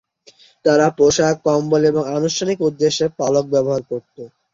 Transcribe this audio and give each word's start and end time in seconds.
তারা 0.65 0.87
পোশাক, 0.97 1.35
কম্বল 1.45 1.81
এবং 1.85 2.03
আনুষ্ঠানিক 2.17 2.57
উদ্দেশ্যে 2.61 3.05
পালক 3.19 3.45
ব্যবহার 3.53 3.81
করত। 3.89 4.15